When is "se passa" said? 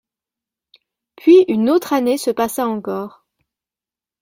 2.17-2.65